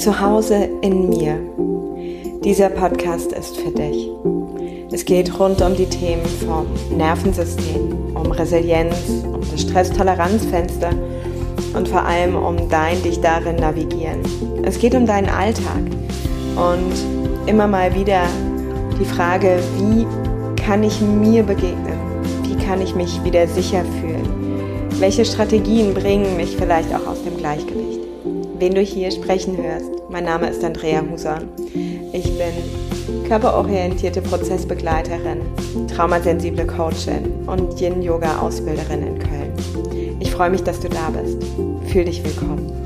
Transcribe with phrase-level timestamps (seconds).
[0.00, 1.38] Zu Hause in mir.
[2.42, 4.08] Dieser Podcast ist für dich.
[4.90, 6.64] Es geht rund um die Themen vom
[6.96, 10.92] Nervensystem, um Resilienz, um das Stresstoleranzfenster
[11.74, 14.22] und vor allem um dein dich darin navigieren.
[14.62, 15.82] Es geht um deinen Alltag
[16.56, 18.22] und immer mal wieder
[18.98, 20.06] die Frage, wie
[20.56, 21.98] kann ich mir begegnen?
[22.44, 24.88] Wie kann ich mich wieder sicher fühlen?
[24.98, 27.99] Welche Strategien bringen mich vielleicht auch aus dem Gleichgewicht?
[28.60, 29.90] Wen du hier sprechen hörst.
[30.10, 31.48] Mein Name ist Andrea Huson.
[32.12, 35.40] Ich bin körperorientierte Prozessbegleiterin,
[35.88, 39.52] traumasensible Coachin und Yin-Yoga-Ausbilderin in Köln.
[40.20, 41.38] Ich freue mich, dass du da bist.
[41.90, 42.79] Fühl dich willkommen.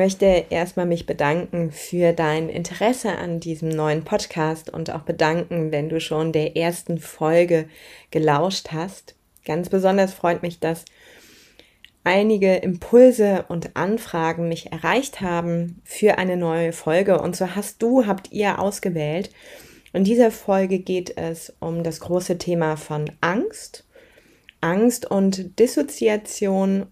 [0.00, 5.90] Möchte erstmal mich bedanken für dein Interesse an diesem neuen Podcast und auch bedanken, wenn
[5.90, 7.68] du schon der ersten Folge
[8.10, 9.14] gelauscht hast.
[9.44, 10.86] Ganz besonders freut mich, dass
[12.02, 17.20] einige Impulse und Anfragen mich erreicht haben für eine neue Folge.
[17.20, 19.28] Und so hast du, habt ihr ausgewählt.
[19.92, 23.86] In dieser Folge geht es um das große Thema von Angst,
[24.62, 26.86] Angst und Dissoziation,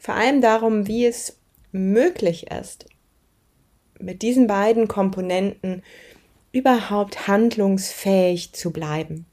[0.00, 1.38] vor allem darum, wie es
[1.74, 2.86] möglich ist,
[3.98, 5.82] mit diesen beiden Komponenten
[6.52, 9.26] überhaupt handlungsfähig zu bleiben.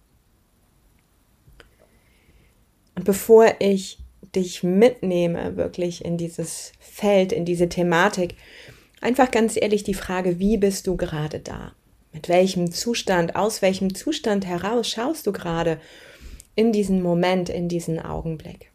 [2.96, 4.00] Und bevor ich
[4.36, 8.36] dich mitnehme, wirklich in dieses Feld, in diese Thematik,
[9.02, 11.74] einfach ganz ehrlich die Frage, wie bist du gerade da?
[12.14, 15.80] Mit welchem Zustand, aus welchem Zustand heraus schaust du gerade
[16.56, 18.71] in diesen Moment, in diesen Augenblick?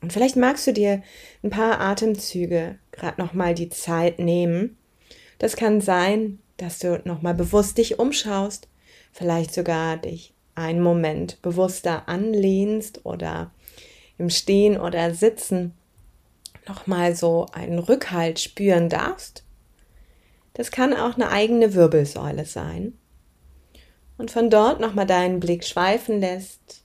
[0.00, 1.02] Und vielleicht magst du dir
[1.42, 4.76] ein paar Atemzüge gerade nochmal die Zeit nehmen.
[5.38, 8.68] Das kann sein, dass du nochmal bewusst dich umschaust,
[9.12, 13.52] vielleicht sogar dich einen Moment bewusster anlehnst oder
[14.18, 15.74] im Stehen oder Sitzen
[16.66, 19.44] nochmal so einen Rückhalt spüren darfst.
[20.54, 22.98] Das kann auch eine eigene Wirbelsäule sein.
[24.16, 26.82] Und von dort nochmal deinen Blick schweifen lässt,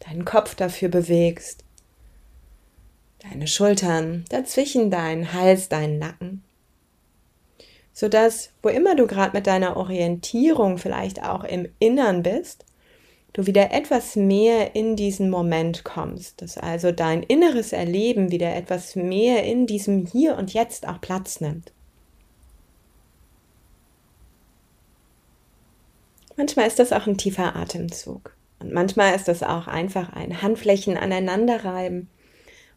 [0.00, 1.61] deinen Kopf dafür bewegst
[3.30, 6.42] deine Schultern, dazwischen deinen Hals, deinen Nacken,
[7.92, 12.64] sodass, wo immer du gerade mit deiner Orientierung vielleicht auch im Innern bist,
[13.32, 18.96] du wieder etwas mehr in diesen Moment kommst, dass also dein inneres Erleben wieder etwas
[18.96, 21.72] mehr in diesem Hier und Jetzt auch Platz nimmt.
[26.36, 28.34] Manchmal ist das auch ein tiefer Atemzug.
[28.58, 32.08] Und manchmal ist das auch einfach ein Handflächen aneinanderreiben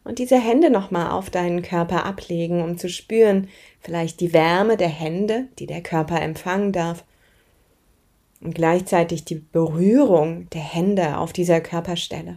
[0.06, 3.48] und diese Hände nochmal auf deinen Körper ablegen, um zu spüren,
[3.80, 7.04] vielleicht die Wärme der Hände, die der Körper empfangen darf,
[8.40, 12.36] und gleichzeitig die Berührung der Hände auf dieser Körperstelle.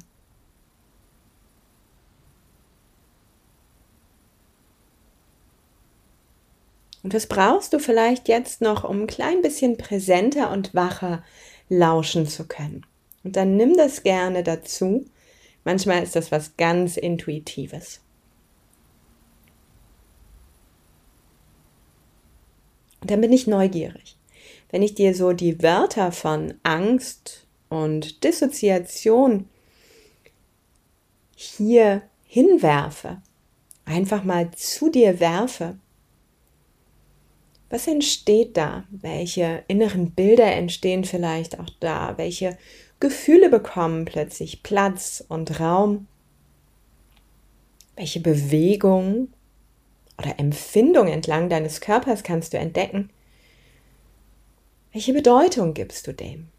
[7.03, 11.23] Und was brauchst du vielleicht jetzt noch, um ein klein bisschen präsenter und wacher
[11.69, 12.85] lauschen zu können?
[13.23, 15.05] Und dann nimm das gerne dazu
[15.63, 18.01] Manchmal ist das was ganz Intuitives.
[23.01, 24.17] Und dann bin ich neugierig.
[24.71, 29.49] Wenn ich dir so die Wörter von Angst und Dissoziation
[31.35, 33.21] hier hinwerfe,
[33.85, 35.77] einfach mal zu dir werfe,
[37.69, 38.85] was entsteht da?
[38.89, 42.17] Welche inneren Bilder entstehen vielleicht auch da?
[42.17, 42.57] Welche
[42.99, 46.07] Gefühle bekommen plötzlich Platz und Raum.
[47.95, 49.33] Welche Bewegungen
[50.17, 53.09] oder Empfindungen entlang deines Körpers kannst du entdecken?
[54.91, 56.49] Welche Bedeutung gibst du dem?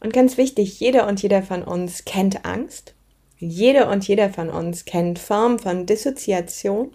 [0.00, 2.94] Und ganz wichtig, jeder und jeder von uns kennt Angst
[3.40, 6.92] jede und jeder von uns kennt Formen von Dissoziation.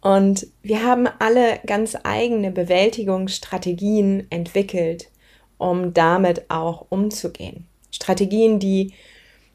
[0.00, 5.10] Und wir haben alle ganz eigene Bewältigungsstrategien entwickelt,
[5.58, 7.66] um damit auch umzugehen.
[7.90, 8.94] Strategien, die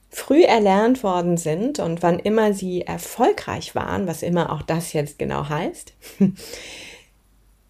[0.10, 5.18] früh erlernt worden sind und wann immer sie erfolgreich waren, was immer auch das jetzt
[5.18, 5.94] genau heißt,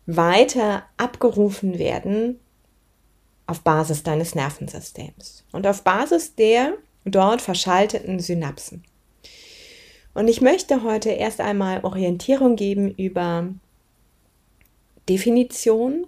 [0.07, 2.39] weiter abgerufen werden
[3.51, 8.83] auf Basis deines Nervensystems und auf Basis der dort verschalteten Synapsen.
[10.13, 13.49] Und ich möchte heute erst einmal Orientierung geben über
[15.09, 16.07] Definition,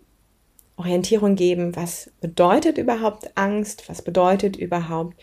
[0.78, 5.16] Orientierung geben, was bedeutet überhaupt Angst, was bedeutet überhaupt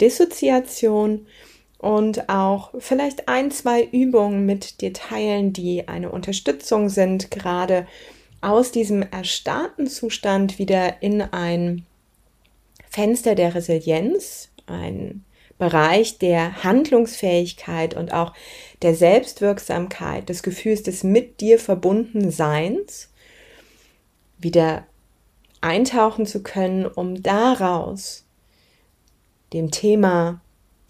[0.00, 1.26] Dissoziation
[1.76, 7.86] und auch vielleicht ein, zwei Übungen mit dir teilen, die eine Unterstützung sind, gerade
[8.42, 11.86] aus diesem erstarrten Zustand wieder in ein
[12.90, 15.24] Fenster der Resilienz, ein
[15.58, 18.34] Bereich der Handlungsfähigkeit und auch
[18.82, 23.10] der Selbstwirksamkeit, des Gefühls des mit dir verbunden Seins
[24.38, 24.84] wieder
[25.60, 28.24] eintauchen zu können, um daraus
[29.52, 30.40] dem Thema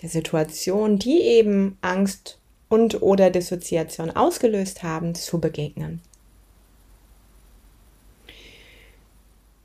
[0.00, 2.38] der Situation, die eben Angst
[2.70, 6.00] und oder Dissoziation ausgelöst haben, zu begegnen.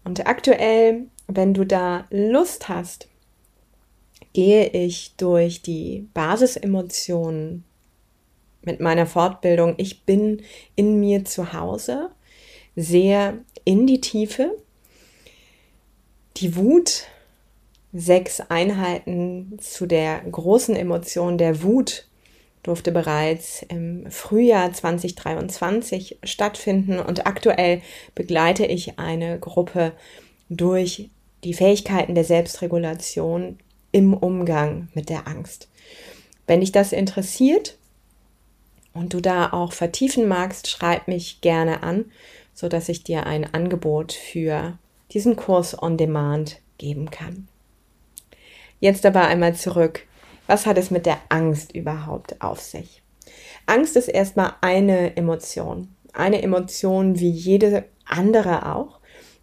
[0.08, 3.10] Und aktuell, wenn du da Lust hast,
[4.32, 7.66] gehe ich durch die Basisemotionen
[8.62, 10.44] mit meiner Fortbildung Ich bin
[10.78, 12.10] in mir zu Hause
[12.78, 14.56] sehr in die Tiefe.
[16.38, 17.04] Die Wut,
[17.92, 22.07] sechs Einheiten zu der großen Emotion der Wut
[22.68, 27.82] durfte bereits im Frühjahr 2023 stattfinden und aktuell
[28.14, 29.94] begleite ich eine Gruppe
[30.50, 31.10] durch
[31.46, 33.58] die Fähigkeiten der Selbstregulation
[33.94, 35.70] im Umgang mit der Angst.
[36.46, 37.78] Wenn dich das interessiert
[38.94, 42.06] und du da auch vertiefen magst, schreib mich gerne an,
[42.54, 44.78] so dass ich dir ein Angebot für
[45.14, 47.48] diesen Kurs on Demand geben kann.
[48.82, 50.07] Jetzt aber einmal zurück.
[50.48, 53.04] Was hat es mit der Angst überhaupt auf sich?
[53.66, 55.96] Angst ist erstmal eine Emotion.
[56.14, 59.00] Eine Emotion wie jede andere auch,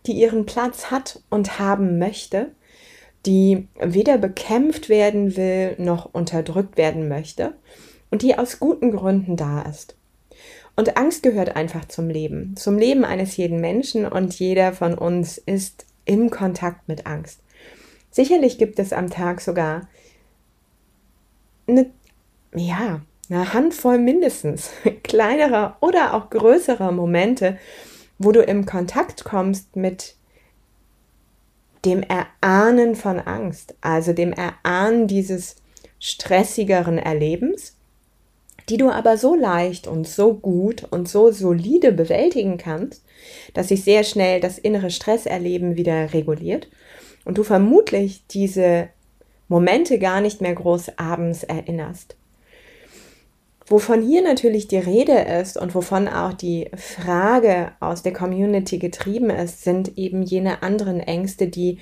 [0.06, 2.50] die ihren Platz hat und haben möchte
[3.26, 7.54] die weder bekämpft werden will noch unterdrückt werden möchte
[8.10, 9.96] und die aus guten Gründen da ist.
[10.76, 15.38] Und Angst gehört einfach zum Leben, zum Leben eines jeden Menschen und jeder von uns
[15.38, 17.40] ist im Kontakt mit Angst.
[18.10, 19.88] Sicherlich gibt es am Tag sogar
[21.66, 21.90] eine,
[22.54, 23.00] ja,
[23.30, 24.70] eine Handvoll mindestens
[25.02, 27.58] kleinerer oder auch größerer Momente,
[28.18, 30.14] wo du im Kontakt kommst mit
[31.84, 35.56] dem Erahnen von Angst, also dem Erahnen dieses
[35.98, 37.76] stressigeren Erlebens,
[38.68, 43.04] die du aber so leicht und so gut und so solide bewältigen kannst,
[43.52, 46.68] dass sich sehr schnell das innere Stresserleben wieder reguliert
[47.24, 48.88] und du vermutlich diese
[49.48, 52.16] Momente gar nicht mehr groß abends erinnerst.
[53.66, 59.30] Wovon hier natürlich die Rede ist und wovon auch die Frage aus der Community getrieben
[59.30, 61.78] ist, sind eben jene anderen Ängste, die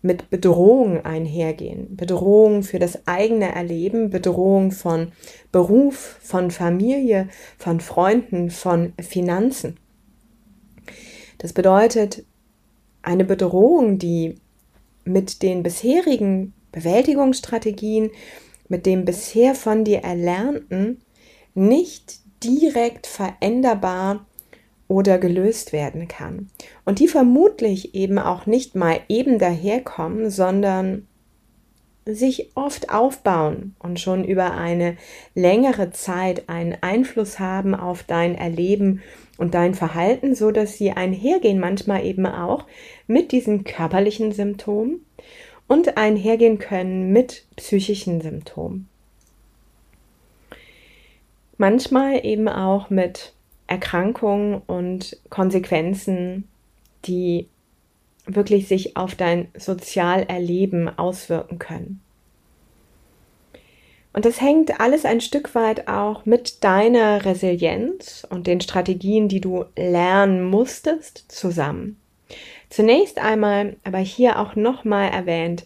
[0.00, 1.96] mit Bedrohung einhergehen.
[1.96, 5.12] Bedrohung für das eigene Erleben, Bedrohung von
[5.50, 7.28] Beruf, von Familie,
[7.58, 9.78] von Freunden, von Finanzen.
[11.38, 12.24] Das bedeutet
[13.02, 14.36] eine Bedrohung, die
[15.04, 18.10] mit den bisherigen Bewältigungsstrategien,
[18.68, 21.00] mit dem bisher von dir Erlernten
[21.54, 24.26] nicht direkt veränderbar
[24.88, 26.50] oder gelöst werden kann.
[26.84, 31.06] Und die vermutlich eben auch nicht mal eben daherkommen, sondern
[32.06, 34.96] sich oft aufbauen und schon über eine
[35.34, 39.02] längere Zeit einen Einfluss haben auf dein Erleben
[39.38, 42.66] und dein Verhalten, so dass sie einhergehen manchmal eben auch
[43.06, 45.06] mit diesen körperlichen Symptomen
[45.68, 48.88] und einhergehen können mit psychischen Symptomen.
[51.56, 53.32] Manchmal eben auch mit
[53.66, 56.48] Erkrankungen und Konsequenzen,
[57.06, 57.48] die
[58.26, 62.00] wirklich sich auf dein Sozialerleben auswirken können.
[64.12, 69.40] Und das hängt alles ein Stück weit auch mit deiner Resilienz und den Strategien, die
[69.40, 72.00] du lernen musstest, zusammen.
[72.74, 75.64] Zunächst einmal, aber hier auch nochmal erwähnt,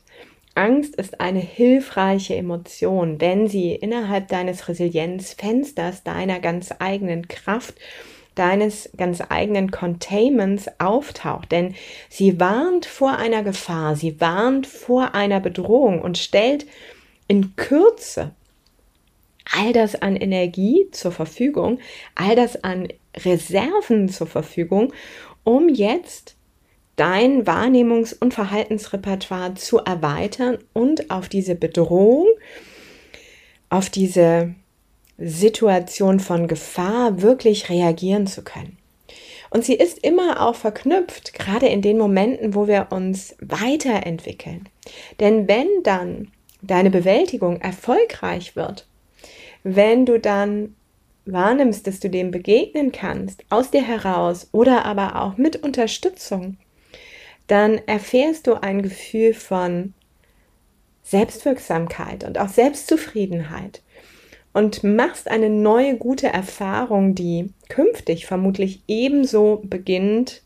[0.55, 7.77] Angst ist eine hilfreiche Emotion, wenn sie innerhalb deines Resilienzfensters, deiner ganz eigenen Kraft,
[8.35, 11.51] deines ganz eigenen Containments auftaucht.
[11.51, 11.75] Denn
[12.11, 16.67] sie warnt vor einer Gefahr, sie warnt vor einer Bedrohung und stellt
[17.27, 18.35] in Kürze
[19.57, 21.79] all das an Energie zur Verfügung,
[22.15, 24.93] all das an Reserven zur Verfügung,
[25.43, 26.35] um jetzt
[26.99, 32.27] dein Wahrnehmungs- und Verhaltensrepertoire zu erweitern und auf diese Bedrohung,
[33.71, 34.55] auf diese
[35.17, 38.77] Situation von Gefahr wirklich reagieren zu können.
[39.51, 44.69] Und sie ist immer auch verknüpft, gerade in den Momenten, wo wir uns weiterentwickeln.
[45.21, 48.87] Denn wenn dann deine Bewältigung erfolgreich wird,
[49.63, 50.75] wenn du dann
[51.25, 56.57] wahrnimmst, dass du dem begegnen kannst, aus dir heraus oder aber auch mit Unterstützung,
[57.49, 59.95] dann erfährst du ein Gefühl von
[61.03, 63.83] Selbstwirksamkeit und auch Selbstzufriedenheit
[64.53, 70.43] und machst eine neue gute Erfahrung, die künftig vermutlich ebenso beginnt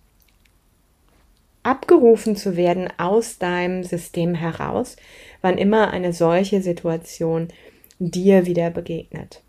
[1.64, 4.96] abgerufen zu werden aus deinem System heraus,
[5.42, 7.48] wann immer eine solche Situation
[7.98, 9.42] dir wieder begegnet.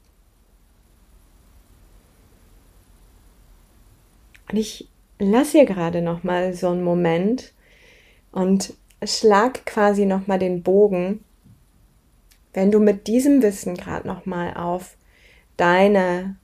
[4.52, 4.88] Und ich
[5.24, 7.54] lasse hier gerade noch mal so einen Moment
[8.32, 11.24] und schlag quasi noch mal den Bogen,
[12.54, 14.98] wenn du mit diesem Wissen gerade noch mal auf
[15.58, 16.36] deine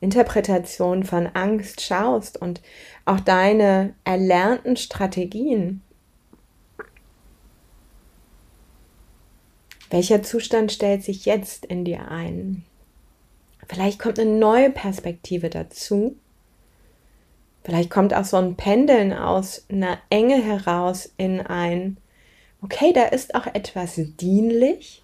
[0.00, 2.60] Interpretation von Angst schaust und
[3.04, 5.82] auch deine erlernten Strategien.
[9.90, 12.64] Welcher Zustand stellt sich jetzt in dir ein?
[13.68, 16.16] Vielleicht kommt eine neue Perspektive dazu
[17.64, 21.96] Vielleicht kommt auch so ein Pendeln aus einer Enge heraus in ein,
[22.60, 25.02] okay, da ist auch etwas dienlich.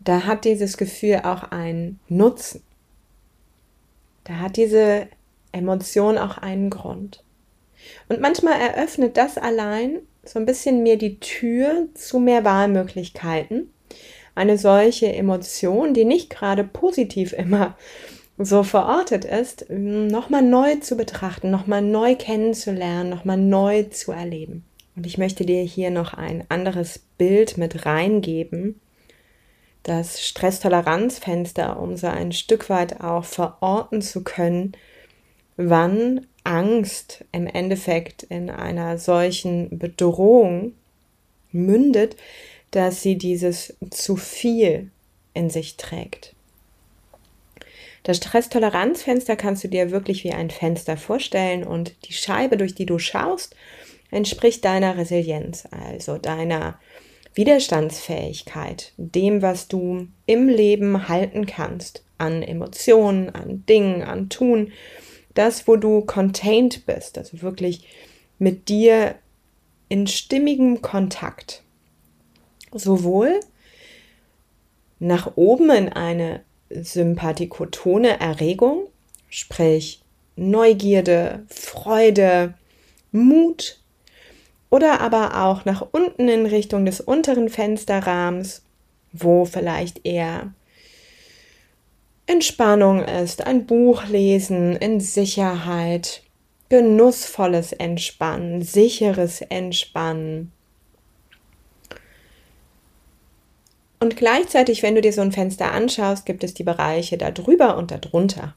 [0.00, 2.62] Da hat dieses Gefühl auch einen Nutzen.
[4.24, 5.08] Da hat diese
[5.52, 7.24] Emotion auch einen Grund.
[8.08, 13.72] Und manchmal eröffnet das allein so ein bisschen mir die Tür zu mehr Wahlmöglichkeiten.
[14.34, 17.76] Eine solche Emotion, die nicht gerade positiv immer
[18.38, 24.64] so verortet ist, nochmal neu zu betrachten, nochmal neu kennenzulernen, nochmal neu zu erleben.
[24.94, 28.80] Und ich möchte dir hier noch ein anderes Bild mit reingeben,
[29.82, 34.72] das Stresstoleranzfenster, um so ein Stück weit auch verorten zu können,
[35.56, 40.72] wann Angst im Endeffekt in einer solchen Bedrohung
[41.52, 42.16] mündet,
[42.70, 44.90] dass sie dieses zu viel
[45.34, 46.35] in sich trägt.
[48.06, 52.86] Das Stresstoleranzfenster kannst du dir wirklich wie ein Fenster vorstellen und die Scheibe, durch die
[52.86, 53.56] du schaust,
[54.12, 56.78] entspricht deiner Resilienz, also deiner
[57.34, 64.70] Widerstandsfähigkeit, dem, was du im Leben halten kannst, an Emotionen, an Dingen, an Tun,
[65.34, 67.88] das, wo du contained bist, also wirklich
[68.38, 69.16] mit dir
[69.88, 71.64] in stimmigem Kontakt.
[72.70, 73.40] Sowohl
[75.00, 78.88] nach oben in eine sympathikotone Erregung,
[79.28, 80.02] sprich
[80.36, 82.54] Neugierde, Freude,
[83.12, 83.80] Mut
[84.70, 88.62] oder aber auch nach unten in Richtung des unteren Fensterrahmens,
[89.12, 90.52] wo vielleicht eher
[92.26, 96.22] Entspannung ist, ein Buch lesen in Sicherheit,
[96.68, 100.52] genussvolles Entspannen, sicheres Entspannen,
[104.06, 107.76] Und gleichzeitig, wenn du dir so ein Fenster anschaust, gibt es die Bereiche da drüber
[107.76, 108.54] und da drunter.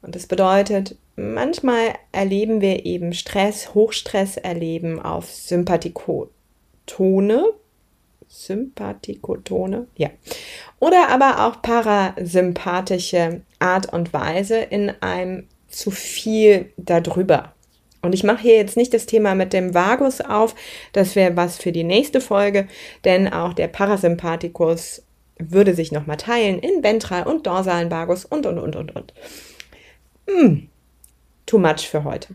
[0.00, 7.46] Und das bedeutet, manchmal erleben wir eben Stress, Hochstress erleben auf Sympathikotone.
[8.28, 10.10] Sympathikotone, ja.
[10.78, 17.53] Oder aber auch parasympathische Art und Weise in einem zu viel darüber.
[18.04, 20.54] Und ich mache hier jetzt nicht das Thema mit dem Vagus auf,
[20.92, 22.68] das wäre was für die nächste Folge,
[23.04, 25.02] denn auch der Parasympathikus
[25.38, 29.14] würde sich nochmal teilen in ventral und dorsalen Vagus und, und, und, und, und.
[30.28, 30.68] Hm,
[31.46, 32.34] too much für heute.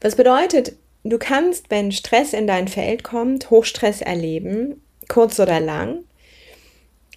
[0.00, 6.00] Was bedeutet, du kannst, wenn Stress in dein Feld kommt, Hochstress erleben, kurz oder lang,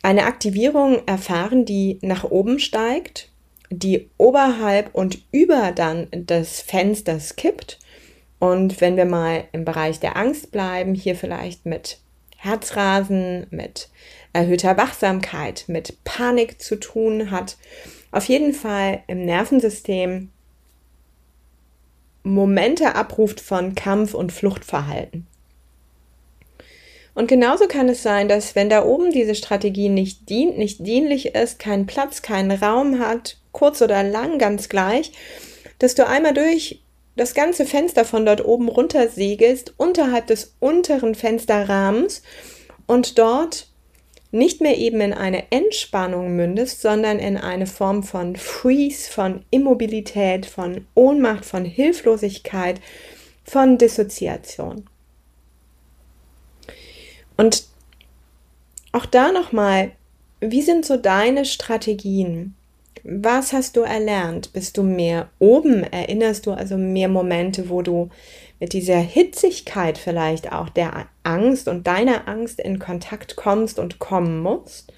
[0.03, 3.30] eine Aktivierung erfahren, die nach oben steigt
[3.71, 7.79] die oberhalb und über dann des Fensters kippt.
[8.37, 11.99] Und wenn wir mal im Bereich der Angst bleiben, hier vielleicht mit
[12.37, 13.89] Herzrasen, mit
[14.33, 17.57] erhöhter Wachsamkeit, mit Panik zu tun hat,
[18.11, 20.29] auf jeden Fall im Nervensystem
[22.23, 25.27] Momente abruft von Kampf- und Fluchtverhalten.
[27.13, 31.35] Und genauso kann es sein, dass wenn da oben diese Strategie nicht dient, nicht dienlich
[31.35, 35.12] ist, keinen Platz, keinen Raum hat, kurz oder lang, ganz gleich,
[35.79, 36.81] dass du einmal durch
[37.15, 42.24] das ganze Fenster von dort oben runter segelst, unterhalb des unteren Fensterrahmens
[42.88, 43.67] und dort
[44.31, 50.46] nicht mehr eben in eine Entspannung mündest, sondern in eine Form von Freeze, von Immobilität,
[50.46, 52.79] von Ohnmacht, von Hilflosigkeit,
[53.43, 54.86] von Dissoziation.
[57.36, 57.65] Und
[58.93, 59.91] auch da nochmal,
[60.39, 62.55] wie sind so deine Strategien?
[63.03, 64.53] Was hast du erlernt?
[64.53, 65.84] Bist du mehr oben?
[65.84, 68.10] Erinnerst du also mehr Momente, wo du
[68.60, 74.41] mit dieser Hitzigkeit vielleicht auch der Angst und deiner Angst in Kontakt kommst und kommen
[74.41, 74.93] musst?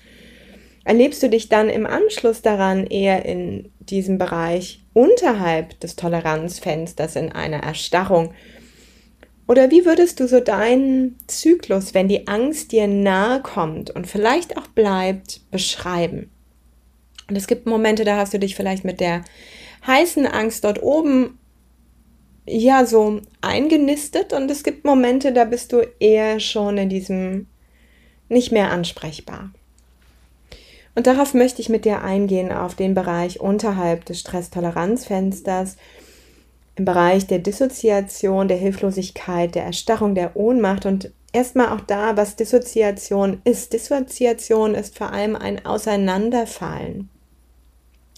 [0.83, 7.31] Erlebst du dich dann im Anschluss daran eher in diesem Bereich unterhalb des Toleranzfensters in
[7.31, 8.33] einer Erstarrung
[9.48, 14.57] Oder wie würdest du so deinen Zyklus, wenn die Angst dir nahe kommt und vielleicht
[14.57, 16.32] auch bleibt, beschreiben?
[17.29, 19.23] Und es gibt Momente, da hast du dich vielleicht mit der
[19.85, 21.39] heißen Angst dort oben
[22.45, 27.47] ja so eingenistet und es gibt Momente, da bist du eher schon in diesem
[28.29, 29.51] nicht mehr ansprechbar.
[30.95, 35.77] Und darauf möchte ich mit dir eingehen auf den Bereich unterhalb des Stresstoleranzfensters,
[36.75, 42.35] im Bereich der Dissoziation, der Hilflosigkeit, der Erstarrung, der Ohnmacht und erstmal auch da, was
[42.35, 43.73] Dissoziation ist.
[43.73, 47.09] Dissoziation ist vor allem ein Auseinanderfallen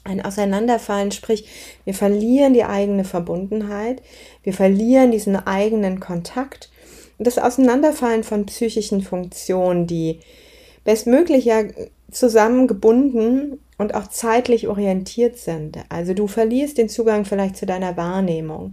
[0.06, 1.46] ein Auseinanderfallen, sprich,
[1.84, 4.02] wir verlieren die eigene Verbundenheit,
[4.44, 6.70] wir verlieren diesen eigenen Kontakt
[7.18, 10.20] und das Auseinanderfallen von psychischen Funktionen, die
[10.84, 11.64] bestmöglich ja
[12.12, 15.80] zusammengebunden und auch zeitlich orientiert sind.
[15.90, 18.72] Also du verlierst den Zugang vielleicht zu deiner Wahrnehmung,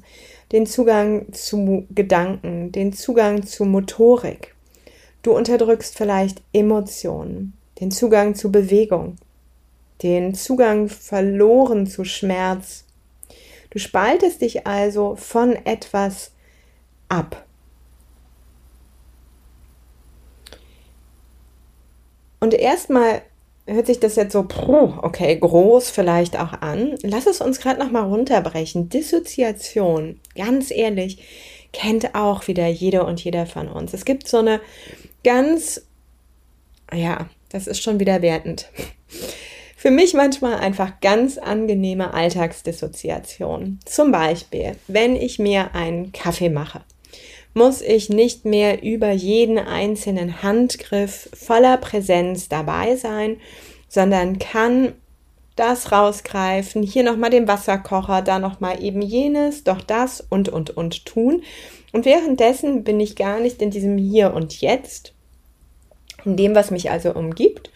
[0.53, 4.55] den Zugang zu Gedanken, den Zugang zu Motorik.
[5.23, 9.17] Du unterdrückst vielleicht Emotionen, den Zugang zu Bewegung
[10.03, 12.85] den Zugang verloren zu Schmerz.
[13.71, 16.33] Du spaltest dich also von etwas
[17.09, 17.47] ab.
[22.41, 23.23] Und erstmal
[23.67, 26.97] hört sich das jetzt so, okay, groß vielleicht auch an.
[27.03, 28.89] Lass es uns gerade nochmal runterbrechen.
[28.89, 31.23] Dissoziation, ganz ehrlich,
[31.73, 33.95] kennt auch wieder jeder und jeder von uns.
[33.95, 34.61] Es gibt so eine
[35.25, 35.87] ganz,
[36.93, 38.69] ja, das ist schon wieder wertend
[39.83, 43.81] für mich manchmal einfach ganz angenehme Alltagsdissoziation.
[43.85, 46.83] Zum Beispiel, wenn ich mir einen Kaffee mache,
[47.53, 53.39] muss ich nicht mehr über jeden einzelnen Handgriff voller Präsenz dabei sein,
[53.89, 54.93] sondern kann
[55.57, 61.07] das rausgreifen, hier nochmal den Wasserkocher, da nochmal eben jenes, doch das und und und
[61.07, 61.43] tun.
[61.91, 65.13] Und währenddessen bin ich gar nicht in diesem Hier und Jetzt,
[66.25, 67.73] in dem, was mich also umgibt,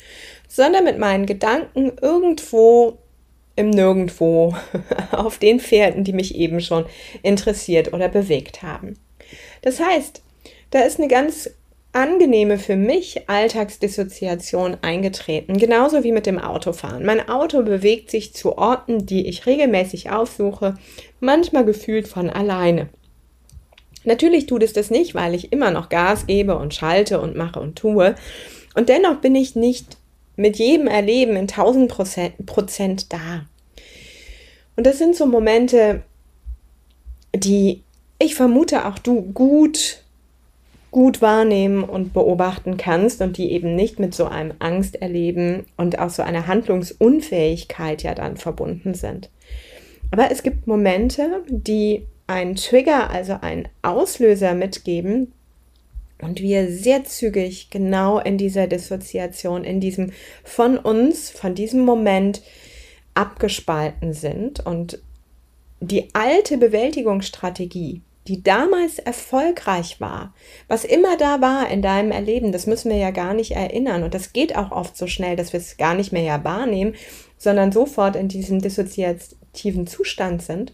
[0.49, 2.99] sondern mit meinen Gedanken irgendwo
[3.57, 4.55] im Nirgendwo
[5.13, 6.85] auf den Pferden, die mich eben schon
[7.23, 8.99] interessiert oder bewegt haben.
[9.63, 10.23] Das heißt,
[10.71, 11.51] da ist eine ganz
[11.93, 17.07] angenehme für mich Alltagsdissoziation eingetreten, genauso wie mit dem Autofahren.
[17.07, 20.75] Mein Auto bewegt sich zu Orten, die ich regelmäßig aufsuche,
[21.21, 22.91] manchmal gefühlt von alleine.
[24.05, 27.61] Natürlich tut es das nicht, weil ich immer noch Gas gebe und schalte und mache
[27.61, 28.15] und tue.
[28.75, 29.97] Und dennoch bin ich nicht
[30.37, 33.47] mit jedem Erleben in 1000 Prozent da.
[34.77, 36.03] Und das sind so Momente,
[37.35, 37.83] die
[38.19, 40.03] ich vermute auch du gut,
[40.91, 46.11] gut wahrnehmen und beobachten kannst und die eben nicht mit so einem Angsterleben und auch
[46.11, 49.31] so einer Handlungsunfähigkeit ja dann verbunden sind.
[50.11, 55.33] Aber es gibt Momente, die einen Trigger, also einen Auslöser mitgeben,
[56.21, 60.13] und wir sehr zügig genau in dieser Dissoziation, in diesem
[60.45, 62.43] von uns, von diesem Moment
[63.15, 65.01] abgespalten sind und
[65.81, 70.35] die alte Bewältigungsstrategie, die damals erfolgreich war,
[70.69, 74.03] was immer da war in deinem Erleben, das müssen wir ja gar nicht erinnern.
[74.03, 76.95] Und das geht auch oft so schnell, dass wir es gar nicht mehr ja wahrnehmen,
[77.39, 80.73] sondern sofort in diesem dissoziativen Zustand sind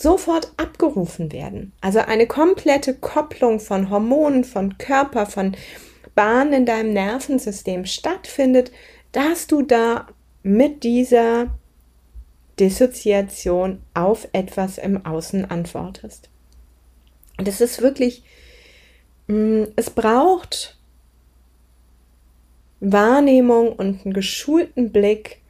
[0.00, 1.72] sofort abgerufen werden.
[1.82, 5.54] Also eine komplette Kopplung von Hormonen, von Körper, von
[6.14, 8.72] Bahnen in deinem Nervensystem stattfindet,
[9.12, 10.06] dass du da
[10.42, 11.48] mit dieser
[12.58, 16.30] Dissoziation auf etwas im Außen antwortest.
[17.36, 18.22] Und es ist wirklich,
[19.26, 20.78] mm, es braucht
[22.80, 25.40] Wahrnehmung und einen geschulten Blick,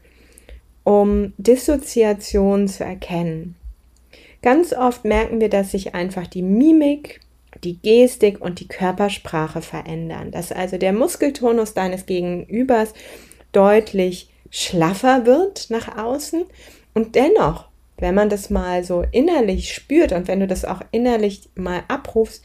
[0.82, 3.54] um Dissoziation zu erkennen.
[4.42, 7.20] Ganz oft merken wir, dass sich einfach die Mimik,
[7.62, 10.30] die Gestik und die Körpersprache verändern.
[10.30, 12.94] Dass also der Muskeltonus deines Gegenübers
[13.52, 16.44] deutlich schlaffer wird nach außen
[16.94, 21.50] und dennoch, wenn man das mal so innerlich spürt und wenn du das auch innerlich
[21.54, 22.44] mal abrufst,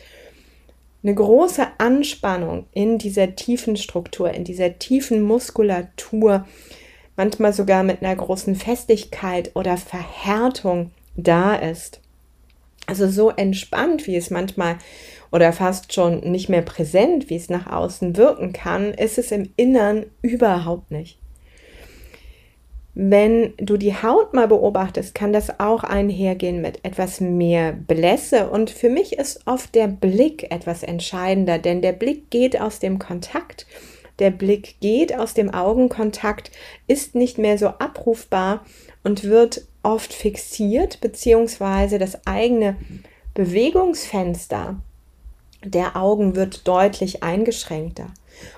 [1.02, 6.46] eine große Anspannung in dieser tiefen Struktur, in dieser tiefen Muskulatur,
[7.16, 12.02] manchmal sogar mit einer großen Festigkeit oder Verhärtung da ist.
[12.88, 14.78] Also so entspannt, wie es manchmal
[15.32, 19.50] oder fast schon nicht mehr präsent, wie es nach außen wirken kann, ist es im
[19.56, 21.18] Innern überhaupt nicht.
[22.98, 28.50] Wenn du die Haut mal beobachtest, kann das auch einhergehen mit etwas mehr Blässe.
[28.50, 32.98] Und für mich ist oft der Blick etwas entscheidender, denn der Blick geht aus dem
[32.98, 33.68] Kontakt.
[34.20, 36.52] Der Blick geht aus dem Augenkontakt,
[36.88, 38.64] ist nicht mehr so abrufbar
[39.04, 42.76] und wird oft fixiert, beziehungsweise das eigene
[43.36, 44.78] Bewegungsfenster
[45.64, 48.08] der Augen wird deutlich eingeschränkter.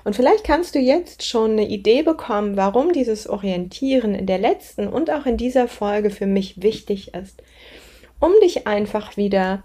[0.04, 4.88] Und vielleicht kannst du jetzt schon eine Idee bekommen, warum dieses Orientieren in der letzten
[4.88, 7.42] und auch in dieser Folge für mich wichtig ist,
[8.18, 9.62] um dich einfach wieder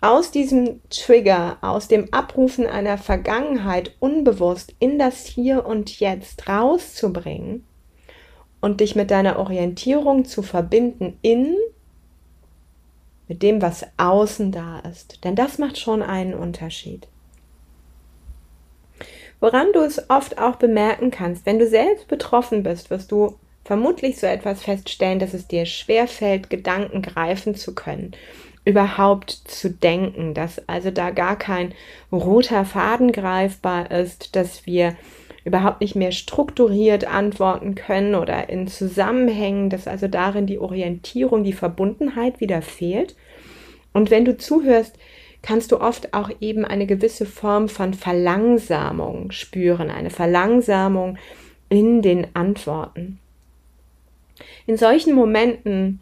[0.00, 7.64] aus diesem Trigger, aus dem Abrufen einer Vergangenheit unbewusst in das Hier und Jetzt rauszubringen
[8.60, 11.54] und dich mit deiner Orientierung zu verbinden in
[13.28, 15.22] mit dem, was außen da ist.
[15.24, 17.06] Denn das macht schon einen Unterschied.
[19.40, 24.18] Woran du es oft auch bemerken kannst, wenn du selbst betroffen bist, wirst du vermutlich
[24.18, 28.12] so etwas feststellen, dass es dir schwerfällt, Gedanken greifen zu können,
[28.64, 31.74] überhaupt zu denken, dass also da gar kein
[32.10, 34.96] roter Faden greifbar ist, dass wir
[35.48, 41.52] überhaupt nicht mehr strukturiert antworten können oder in Zusammenhängen, dass also darin die Orientierung, die
[41.52, 43.16] Verbundenheit wieder fehlt.
[43.92, 44.96] Und wenn du zuhörst,
[45.42, 51.16] kannst du oft auch eben eine gewisse Form von Verlangsamung spüren, eine Verlangsamung
[51.68, 53.18] in den Antworten.
[54.66, 56.00] In solchen Momenten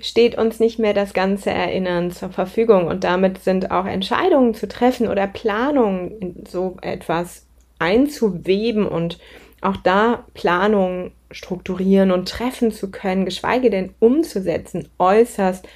[0.00, 4.68] steht uns nicht mehr das ganze Erinnern zur Verfügung und damit sind auch Entscheidungen zu
[4.68, 7.47] treffen oder Planungen so etwas
[7.78, 9.18] einzuweben und
[9.60, 15.66] auch da Planungen strukturieren und treffen zu können, geschweige denn umzusetzen, äußerst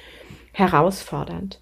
[0.51, 1.59] herausfordernd.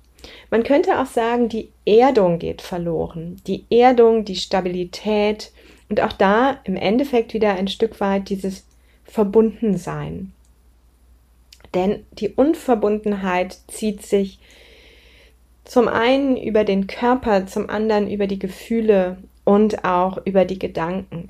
[0.49, 3.41] Man könnte auch sagen, die Erdung geht verloren.
[3.47, 5.51] Die Erdung, die Stabilität
[5.89, 8.65] und auch da im Endeffekt wieder ein Stück weit dieses
[9.03, 10.31] Verbundensein.
[11.73, 14.39] Denn die Unverbundenheit zieht sich
[15.63, 19.17] zum einen über den Körper, zum anderen über die Gefühle
[19.51, 21.27] und auch über die Gedanken.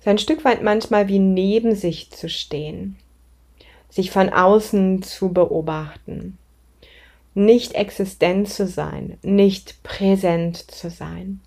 [0.00, 2.96] Ist ein Stück weit manchmal wie neben sich zu stehen,
[3.88, 6.36] sich von außen zu beobachten,
[7.34, 11.40] nicht existent zu sein, nicht präsent zu sein.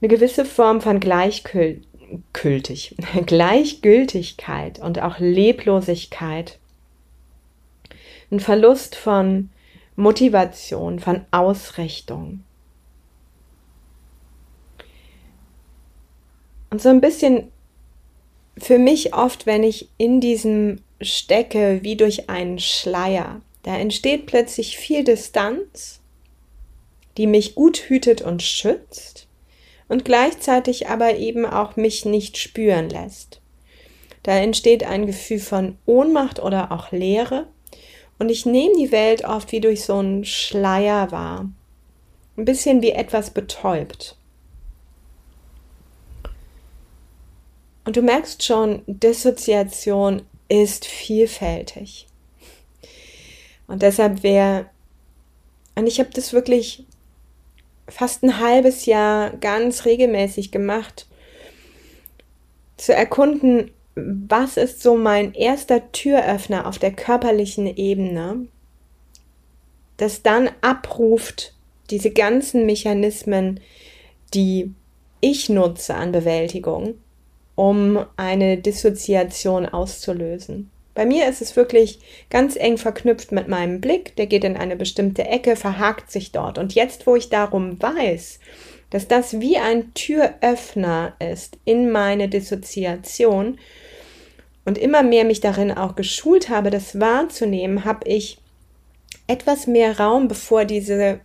[0.00, 1.82] Eine gewisse Form von Gleichgültig,
[3.26, 6.60] Gleichgültigkeit und auch Leblosigkeit.
[8.30, 9.50] Ein Verlust von
[9.96, 12.44] Motivation, von Ausrichtung.
[16.72, 17.52] Und so ein bisschen
[18.56, 24.78] für mich oft, wenn ich in diesem stecke, wie durch einen Schleier, da entsteht plötzlich
[24.78, 26.00] viel Distanz,
[27.18, 29.26] die mich gut hütet und schützt
[29.88, 33.42] und gleichzeitig aber eben auch mich nicht spüren lässt.
[34.22, 37.48] Da entsteht ein Gefühl von Ohnmacht oder auch Leere
[38.18, 41.50] und ich nehme die Welt oft wie durch so einen Schleier wahr.
[42.38, 44.16] Ein bisschen wie etwas betäubt.
[47.84, 52.06] Und du merkst schon, Dissoziation ist vielfältig.
[53.66, 54.66] Und deshalb wäre,
[55.74, 56.84] und ich habe das wirklich
[57.88, 61.06] fast ein halbes Jahr ganz regelmäßig gemacht,
[62.76, 68.46] zu erkunden, was ist so mein erster Türöffner auf der körperlichen Ebene,
[69.96, 71.54] das dann abruft
[71.90, 73.60] diese ganzen Mechanismen,
[74.34, 74.72] die
[75.20, 76.94] ich nutze an Bewältigung
[77.54, 80.70] um eine Dissoziation auszulösen.
[80.94, 84.76] Bei mir ist es wirklich ganz eng verknüpft mit meinem Blick, der geht in eine
[84.76, 86.58] bestimmte Ecke, verhakt sich dort.
[86.58, 88.38] Und jetzt, wo ich darum weiß,
[88.90, 93.58] dass das wie ein Türöffner ist in meine Dissoziation
[94.66, 98.38] und immer mehr mich darin auch geschult habe, das wahrzunehmen, habe ich
[99.26, 101.20] etwas mehr Raum, bevor diese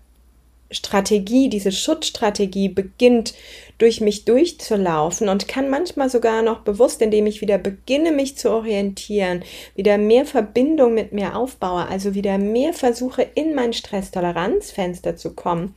[0.69, 3.33] Strategie, diese Schutzstrategie beginnt
[3.77, 8.49] durch mich durchzulaufen und kann manchmal sogar noch bewusst, indem ich wieder beginne, mich zu
[8.49, 9.43] orientieren,
[9.75, 15.75] wieder mehr Verbindung mit mir aufbaue, also wieder mehr versuche, in mein Stresstoleranzfenster zu kommen,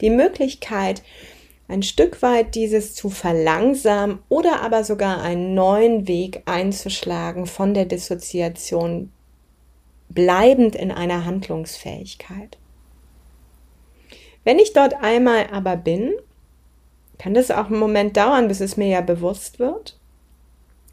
[0.00, 1.02] die Möglichkeit,
[1.68, 7.86] ein Stück weit dieses zu verlangsamen oder aber sogar einen neuen Weg einzuschlagen von der
[7.86, 9.10] Dissoziation,
[10.10, 12.58] bleibend in einer Handlungsfähigkeit.
[14.44, 16.12] Wenn ich dort einmal aber bin,
[17.18, 19.96] kann das auch einen Moment dauern, bis es mir ja bewusst wird.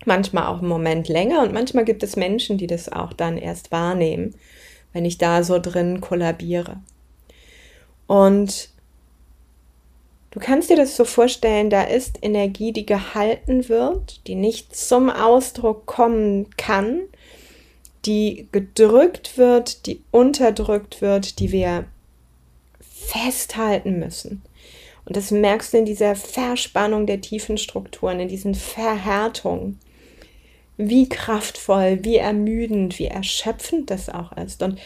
[0.06, 3.72] Manchmal auch einen Moment länger und manchmal gibt es Menschen, die das auch dann erst
[3.72, 4.36] wahrnehmen,
[4.94, 6.78] wenn ich da so drin kollabiere.
[8.08, 8.70] Und
[10.32, 15.10] du kannst dir das so vorstellen, da ist Energie, die gehalten wird, die nicht zum
[15.10, 17.02] Ausdruck kommen kann,
[18.06, 21.86] die gedrückt wird, die unterdrückt wird, die wir
[23.08, 24.42] festhalten müssen.
[25.06, 29.80] Und das merkst du in dieser Verspannung der tiefen Strukturen, in diesen Verhärtungen.
[30.78, 34.62] Wie kraftvoll, wie ermüdend, wie erschöpfend das auch ist.
[34.62, 34.80] Und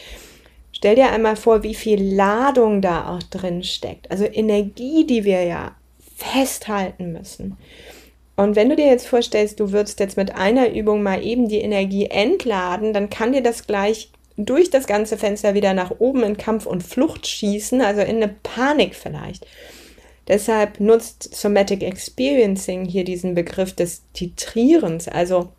[0.84, 4.10] Stell dir einmal vor, wie viel Ladung da auch drin steckt.
[4.10, 5.74] Also Energie, die wir ja
[6.14, 7.56] festhalten müssen.
[8.36, 11.60] Und wenn du dir jetzt vorstellst, du würdest jetzt mit einer Übung mal eben die
[11.60, 16.36] Energie entladen, dann kann dir das gleich durch das ganze Fenster wieder nach oben in
[16.36, 19.46] Kampf und Flucht schießen, also in eine Panik vielleicht.
[20.26, 25.52] Deshalb nutzt Somatic Experiencing hier diesen Begriff des Titrierens, also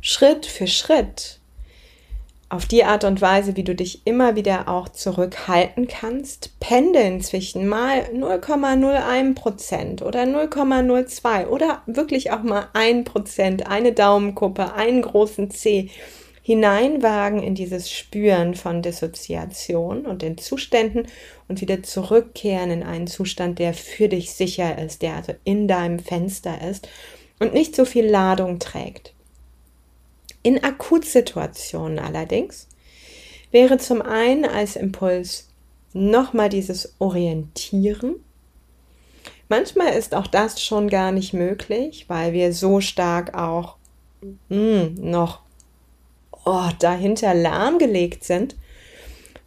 [0.00, 1.40] Schritt für Schritt
[2.54, 7.66] auf die Art und Weise, wie du dich immer wieder auch zurückhalten kannst, pendeln zwischen
[7.66, 15.50] mal 0,01 Prozent oder 0,02 oder wirklich auch mal 1 Prozent, eine Daumenkuppe, einen großen
[15.50, 15.90] C
[16.44, 21.06] hineinwagen in dieses Spüren von Dissoziation und den Zuständen
[21.48, 25.98] und wieder zurückkehren in einen Zustand, der für dich sicher ist, der also in deinem
[25.98, 26.86] Fenster ist
[27.38, 29.14] und nicht so viel Ladung trägt.
[30.42, 32.68] In Akutsituationen allerdings
[33.50, 35.48] wäre zum einen als Impuls
[35.94, 38.16] nochmal dieses Orientieren.
[39.48, 43.76] Manchmal ist auch das schon gar nicht möglich, weil wir so stark auch
[44.20, 45.43] mh, hm, noch
[46.44, 48.56] oh, dahinter lahmgelegt sind,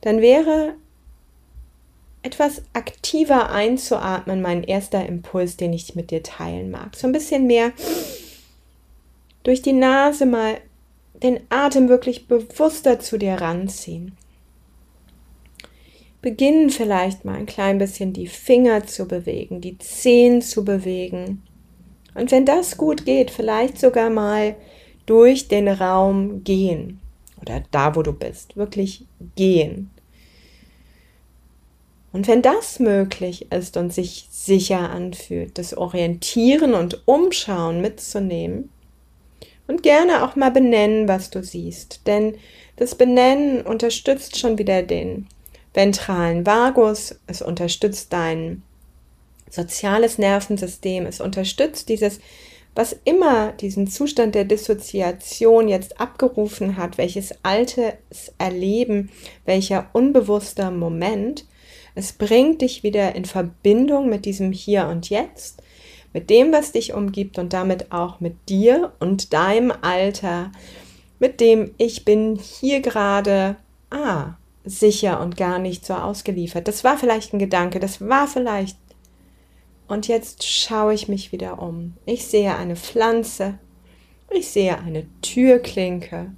[0.02, 0.76] dann wäre
[2.24, 6.96] etwas aktiver einzuatmen mein erster Impuls, den ich mit dir teilen mag.
[6.96, 7.72] So ein bisschen mehr
[9.44, 10.58] durch die Nase mal
[11.24, 14.18] den Atem wirklich bewusster zu dir ranziehen.
[16.22, 21.44] Beginnen vielleicht mal ein klein bisschen die Finger zu bewegen, die Zehen zu bewegen.
[22.14, 24.56] Und wenn das gut geht, vielleicht sogar mal
[25.08, 27.00] durch den Raum gehen.
[27.42, 29.90] Oder da, wo du bist, wirklich gehen.
[32.12, 38.70] Und wenn das möglich ist und sich sicher anfühlt, das Orientieren und Umschauen mitzunehmen
[39.68, 42.36] und gerne auch mal benennen, was du siehst, denn
[42.78, 45.28] das Benennen unterstützt schon wieder den
[45.74, 48.64] ventralen Vagus, es unterstützt dein
[49.50, 52.20] soziales Nervensystem, es unterstützt dieses
[52.78, 57.96] was immer diesen Zustand der Dissoziation jetzt abgerufen hat, welches altes
[58.38, 59.10] Erleben,
[59.46, 61.46] welcher unbewusster Moment,
[61.96, 65.64] es bringt dich wieder in Verbindung mit diesem Hier und Jetzt,
[66.14, 70.52] mit dem, was dich umgibt und damit auch mit dir und deinem Alter,
[71.18, 73.56] mit dem ich bin hier gerade,
[73.90, 74.36] ah,
[74.66, 76.68] sicher und gar nicht so ausgeliefert.
[76.68, 78.78] Das war vielleicht ein Gedanke, das war vielleicht
[79.88, 81.94] und jetzt schaue ich mich wieder um.
[82.06, 83.60] Ich sehe eine Pflanze,
[84.32, 86.32] ich sehe eine Türklinke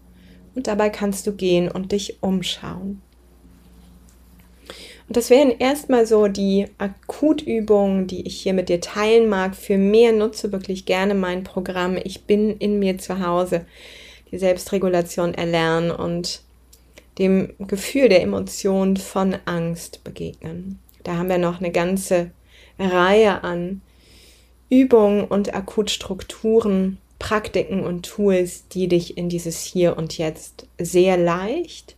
[0.56, 3.02] und dabei kannst du gehen und dich umschauen.
[5.08, 9.56] Und das wären erstmal so die Akutübungen, die ich hier mit dir teilen mag.
[9.56, 11.98] Für mehr nutze wirklich gerne mein Programm.
[12.04, 13.66] Ich bin in mir zu Hause.
[14.32, 16.44] Die Selbstregulation erlernen und
[17.18, 20.78] dem Gefühl der Emotion von Angst begegnen.
[21.04, 22.30] Da haben wir noch eine ganze
[22.80, 23.82] Reihe an
[24.70, 31.98] Übungen und Akutstrukturen, Praktiken und Tools, die dich in dieses Hier und Jetzt sehr leicht,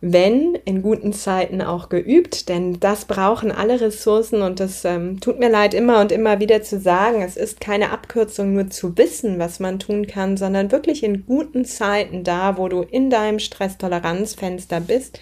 [0.00, 5.38] wenn in guten Zeiten auch geübt, denn das brauchen alle Ressourcen und das ähm, tut
[5.38, 9.38] mir leid immer und immer wieder zu sagen, es ist keine Abkürzung nur zu wissen,
[9.38, 14.80] was man tun kann, sondern wirklich in guten Zeiten da, wo du in deinem Stresstoleranzfenster
[14.80, 15.18] bist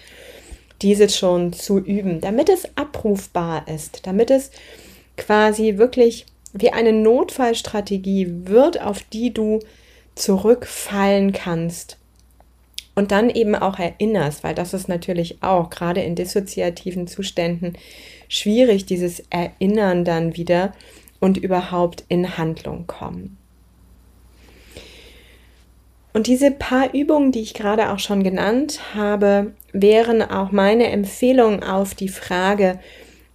[0.81, 4.51] dieses schon zu üben, damit es abrufbar ist, damit es
[5.17, 9.59] quasi wirklich wie eine Notfallstrategie wird, auf die du
[10.15, 11.97] zurückfallen kannst
[12.95, 17.73] und dann eben auch erinnerst, weil das ist natürlich auch gerade in dissoziativen Zuständen
[18.29, 20.73] schwierig, dieses Erinnern dann wieder
[21.19, 23.37] und überhaupt in Handlung kommen.
[26.13, 31.61] Und diese paar Übungen, die ich gerade auch schon genannt habe, wären auch meine Empfehlung
[31.61, 32.79] auf die Frage,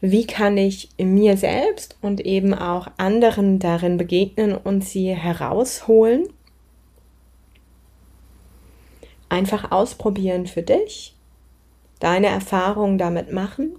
[0.00, 6.28] wie kann ich mir selbst und eben auch anderen darin begegnen und sie herausholen.
[9.28, 11.14] Einfach ausprobieren für dich,
[12.00, 13.76] deine Erfahrungen damit machen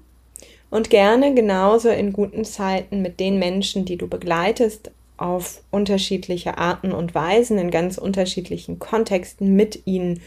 [0.69, 6.91] und gerne genauso in guten Zeiten mit den Menschen, die du begleitest, auf unterschiedliche Arten
[6.91, 10.21] und Weisen in ganz unterschiedlichen Kontexten mit ihnen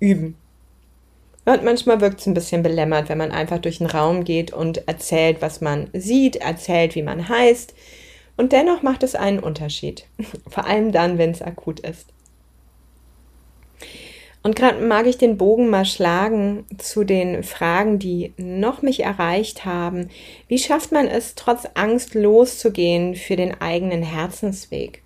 [0.00, 0.36] üben.
[1.44, 4.86] Und manchmal wirkt es ein bisschen belämmert, wenn man einfach durch den Raum geht und
[4.86, 7.74] erzählt, was man sieht, erzählt, wie man heißt.
[8.36, 10.06] Und dennoch macht es einen Unterschied.
[10.48, 12.06] Vor allem dann, wenn es akut ist.
[14.44, 19.64] Und gerade mag ich den Bogen mal schlagen zu den Fragen, die noch mich erreicht
[19.64, 20.10] haben.
[20.48, 25.02] Wie schafft man es, trotz Angst loszugehen für den eigenen Herzensweg?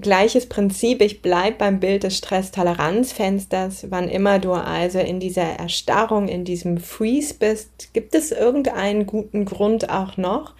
[0.00, 3.86] Gleiches Prinzip, ich bleibe beim Bild des Stresstoleranzfensters.
[3.90, 9.44] Wann immer du also in dieser Erstarrung, in diesem Freeze bist, gibt es irgendeinen guten
[9.44, 10.54] Grund auch noch?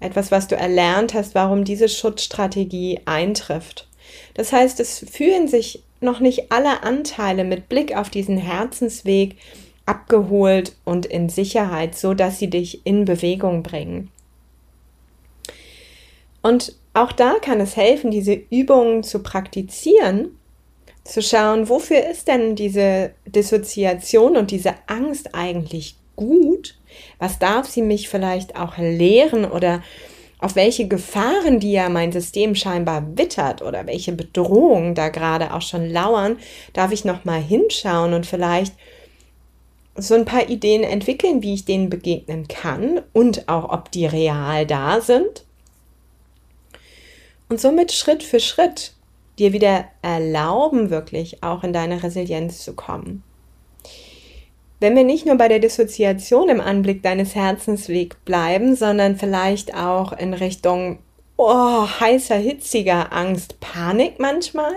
[0.00, 3.86] Etwas, was du erlernt hast, warum diese Schutzstrategie eintrifft.
[4.34, 9.36] Das heißt, es fühlen sich noch nicht alle Anteile mit Blick auf diesen Herzensweg
[9.86, 14.10] abgeholt und in Sicherheit, so dass sie dich in Bewegung bringen.
[16.42, 20.38] Und auch da kann es helfen, diese Übungen zu praktizieren,
[21.02, 26.78] zu schauen, wofür ist denn diese Dissoziation und diese Angst eigentlich gut?
[27.18, 29.82] Was darf sie mich vielleicht auch lehren oder
[30.38, 35.62] auf welche Gefahren, die ja mein System scheinbar wittert oder welche Bedrohungen da gerade auch
[35.62, 36.38] schon lauern,
[36.72, 38.74] darf ich noch mal hinschauen und vielleicht
[39.96, 44.66] so ein paar Ideen entwickeln, wie ich denen begegnen kann und auch ob die real
[44.66, 45.44] da sind
[47.48, 48.92] und somit Schritt für Schritt
[49.38, 53.22] dir wieder erlauben, wirklich auch in deine Resilienz zu kommen.
[54.80, 60.12] Wenn wir nicht nur bei der Dissoziation im Anblick deines Herzensweg bleiben, sondern vielleicht auch
[60.12, 60.98] in Richtung
[61.36, 64.74] oh, heißer, hitziger Angst, Panik manchmal,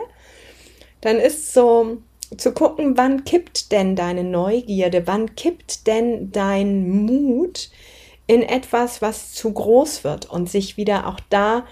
[1.02, 1.98] dann ist so
[2.36, 7.70] zu gucken, wann kippt denn deine Neugierde, wann kippt denn dein Mut
[8.28, 11.66] in etwas, was zu groß wird und sich wieder auch da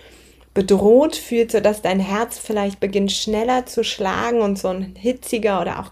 [0.56, 5.80] bedroht fühlt, sodass dein Herz vielleicht beginnt schneller zu schlagen und so ein hitziger oder
[5.80, 5.92] auch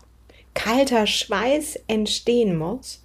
[0.55, 3.03] kalter Schweiß entstehen muss.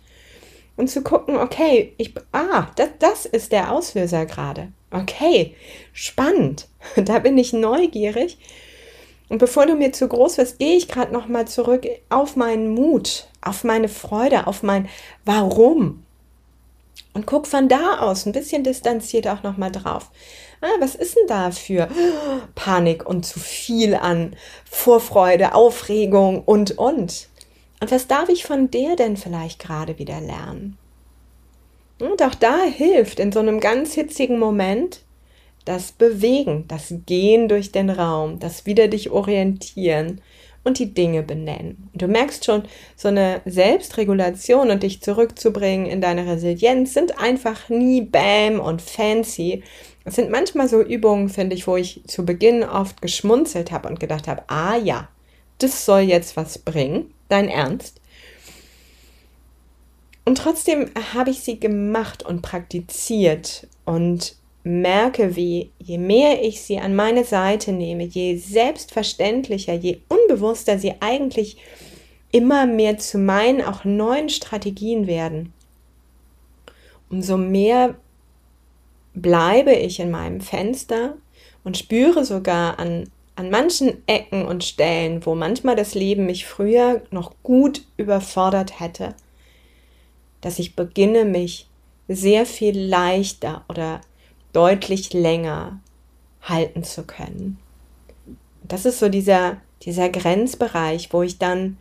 [0.77, 4.73] Und zu gucken, okay, ich, ah, das, das ist der Auslöser gerade.
[4.91, 5.55] Okay,
[5.93, 6.69] spannend.
[6.97, 8.39] Da bin ich neugierig.
[9.29, 12.73] Und bevor du mir zu groß wirst, gehe ich gerade noch mal zurück auf meinen
[12.73, 14.89] Mut, auf meine Freude, auf mein
[15.25, 16.05] Warum.
[17.15, 20.11] Und guck von da aus ein bisschen distanziert auch noch mal drauf
[20.61, 21.89] ah, was ist denn da für
[22.55, 27.29] Panik und zu viel an Vorfreude, Aufregung und, und.
[27.81, 30.77] Und was darf ich von der denn vielleicht gerade wieder lernen?
[32.01, 35.03] Und auch da hilft in so einem ganz hitzigen Moment
[35.65, 40.21] das Bewegen, das Gehen durch den Raum, das wieder dich orientieren
[40.65, 41.91] und die Dinge benennen.
[41.95, 42.65] Du merkst schon,
[42.97, 49.63] so eine Selbstregulation und dich zurückzubringen in deine Resilienz sind einfach nie bam und fancy,
[50.09, 54.01] es sind manchmal so Übungen, finde ich, wo ich zu Beginn oft geschmunzelt habe und
[54.01, 55.09] gedacht habe, ah ja,
[55.59, 58.01] das soll jetzt was bringen, dein Ernst.
[60.25, 64.38] Und trotzdem habe ich sie gemacht und praktiziert und
[64.69, 70.95] merke, wie je mehr ich sie an meine Seite nehme, je selbstverständlicher, je unbewusster sie
[71.01, 71.57] eigentlich
[72.31, 75.53] immer mehr zu meinen auch neuen Strategien werden,
[77.09, 77.97] umso mehr
[79.15, 81.17] bleibe ich in meinem Fenster
[81.65, 87.03] und spüre sogar an, an manchen Ecken und Stellen, wo manchmal das Leben mich früher
[87.11, 89.15] noch gut überfordert hätte,
[90.41, 91.67] dass ich beginne, mich
[92.07, 94.01] sehr viel leichter oder
[94.59, 95.79] deutlich länger
[96.43, 97.61] halten zu können.
[98.65, 101.79] Das ist so dieser, dieser Grenzbereich, wo ich dann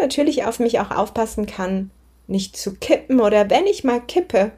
[0.00, 1.92] natürlich auf mich auch aufpassen kann,
[2.26, 4.50] nicht zu kippen oder wenn ich mal kippe,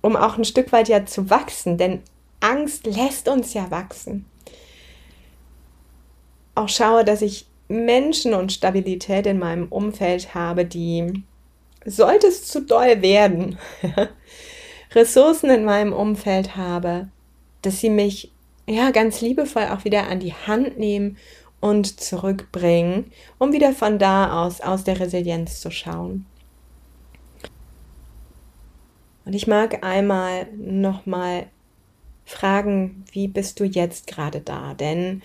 [0.00, 2.00] um auch ein Stück weit ja zu wachsen, denn
[2.40, 4.24] Angst lässt uns ja wachsen.
[6.54, 11.24] Auch schaue, dass ich Menschen und Stabilität in meinem Umfeld habe, die,
[11.84, 13.58] sollte es zu doll werden,
[14.96, 17.08] Ressourcen in meinem Umfeld habe,
[17.62, 18.32] dass sie mich
[18.66, 21.18] ja ganz liebevoll auch wieder an die Hand nehmen
[21.60, 26.26] und zurückbringen, um wieder von da aus aus der Resilienz zu schauen.
[29.26, 31.46] Und ich mag einmal nochmal
[32.24, 34.74] fragen, wie bist du jetzt gerade da?
[34.74, 35.22] Denn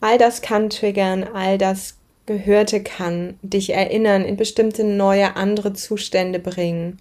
[0.00, 6.38] all das kann triggern, all das Gehörte kann dich erinnern, in bestimmte neue, andere Zustände
[6.38, 6.98] bringen.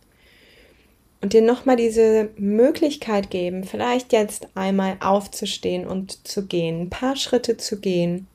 [1.23, 7.15] Und dir nochmal diese Möglichkeit geben, vielleicht jetzt einmal aufzustehen und zu gehen, ein paar
[7.15, 8.27] Schritte zu gehen,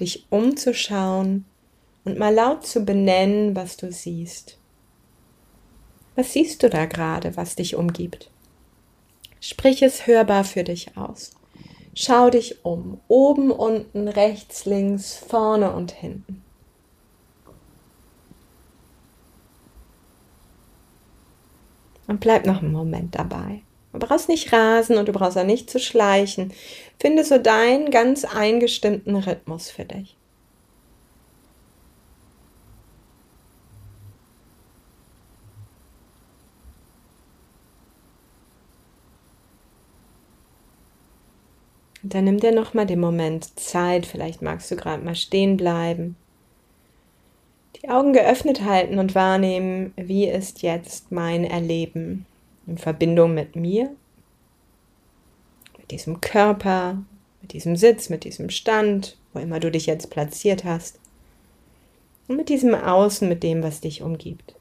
[0.00, 1.44] dich umzuschauen
[2.02, 4.56] und mal laut zu benennen, was du siehst.
[6.16, 8.30] Was siehst du da gerade, was dich umgibt?
[9.38, 11.32] Sprich es hörbar für dich aus.
[11.94, 13.02] Schau dich um.
[13.06, 16.42] Oben, unten, rechts, links, vorne und hinten.
[22.06, 23.62] Und bleib noch einen Moment dabei.
[23.92, 26.52] Du brauchst nicht rasen und du brauchst auch nicht zu schleichen.
[26.98, 30.16] Finde so deinen ganz eingestimmten Rhythmus für dich.
[42.02, 46.16] Und dann nimm dir nochmal den Moment Zeit, vielleicht magst du gerade mal stehen bleiben.
[47.82, 52.26] Die Augen geöffnet halten und wahrnehmen, wie ist jetzt mein Erleben
[52.66, 53.90] in Verbindung mit mir,
[55.78, 57.02] mit diesem Körper,
[57.42, 60.98] mit diesem Sitz, mit diesem Stand, wo immer du dich jetzt platziert hast.
[62.28, 64.54] Und mit diesem Außen, mit dem, was dich umgibt.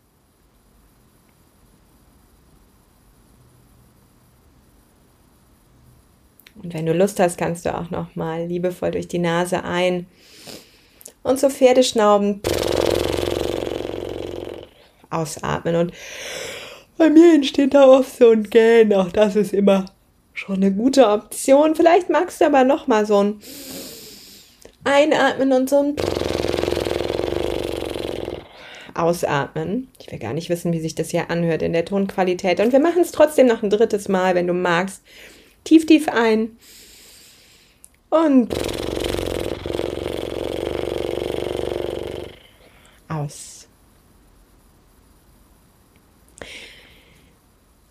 [6.62, 10.08] Und wenn du Lust hast, kannst du auch noch mal liebevoll durch die Nase ein
[11.22, 12.42] und so Pferdeschnauben
[15.14, 15.76] ausatmen.
[15.76, 15.94] Und
[16.98, 18.94] bei mir entsteht da oft so ein Gähnen.
[18.94, 19.86] Auch das ist immer
[20.34, 21.76] schon eine gute Option.
[21.76, 23.42] Vielleicht magst du aber noch mal so ein
[24.84, 25.96] Einatmen und so ein
[28.96, 29.88] Ausatmen.
[30.00, 32.60] Ich will gar nicht wissen, wie sich das hier anhört in der Tonqualität.
[32.60, 35.02] Und wir machen es trotzdem noch ein drittes Mal, wenn du magst.
[35.64, 36.58] Tief, tief ein.
[38.10, 38.54] Und
[43.08, 43.68] aus.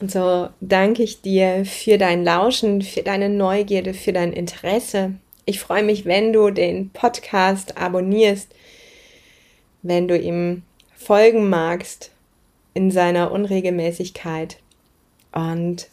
[0.02, 5.12] Und so danke ich dir für dein Lauschen, für deine Neugierde, für dein Interesse.
[5.44, 8.52] Ich freue mich, wenn du den Podcast abonnierst,
[9.82, 10.64] wenn du ihm
[10.96, 12.10] folgen magst
[12.74, 14.58] in seiner Unregelmäßigkeit.
[15.30, 15.86] Und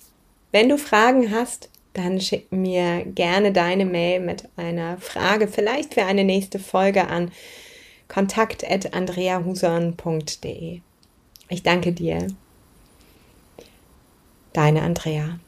[0.51, 6.05] wenn du Fragen hast, dann schick mir gerne deine Mail mit einer Frage, vielleicht für
[6.05, 7.29] eine nächste Folge an
[8.07, 10.79] kontakt.andreahuson.de.
[11.49, 12.25] Ich danke dir.
[14.59, 15.39] Deine Andrea.